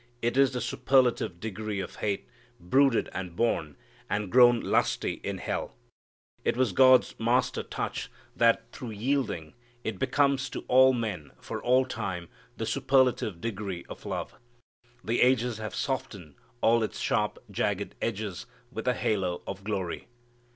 [0.23, 2.27] It is the superlative degree of hate,
[2.59, 3.77] brooded and born,
[4.09, 5.75] and grown lusty in hell.
[6.43, 9.53] It was God's master touch that, through yielding,
[9.83, 14.33] it becomes to all men for all time the superlative degree of love.
[15.03, 20.07] The ages have softened all its sharp jagged edges with a halo of glory.